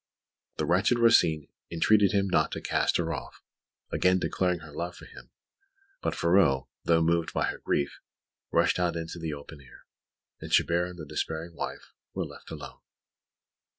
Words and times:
The 0.57 0.65
wretched 0.65 0.97
Rosine 0.97 1.47
entreated 1.69 2.11
him 2.11 2.27
not 2.27 2.51
to 2.53 2.59
cast 2.59 2.97
her 2.97 3.13
off, 3.13 3.43
again 3.91 4.17
declaring 4.17 4.61
her 4.61 4.71
love 4.71 4.95
for 4.95 5.05
him; 5.05 5.29
but 6.01 6.15
Ferraud, 6.15 6.65
though 6.83 7.03
moved 7.03 7.33
by 7.33 7.45
her 7.51 7.59
grief, 7.59 7.99
rushed 8.49 8.79
out 8.79 8.95
into 8.95 9.19
the 9.19 9.35
open 9.35 9.61
air, 9.61 9.85
and 10.39 10.51
Chabert 10.51 10.89
and 10.89 10.97
his 10.97 11.07
despairing 11.07 11.55
wife 11.55 11.93
were 12.15 12.25
left 12.25 12.49
alone. 12.49 12.79